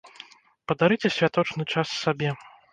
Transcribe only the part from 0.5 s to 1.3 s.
Падарыце